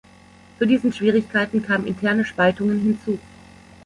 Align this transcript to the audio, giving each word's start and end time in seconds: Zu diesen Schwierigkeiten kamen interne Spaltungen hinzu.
Zu 0.57 0.65
diesen 0.65 0.91
Schwierigkeiten 0.93 1.61
kamen 1.61 1.85
interne 1.85 2.25
Spaltungen 2.25 2.79
hinzu. 2.81 3.19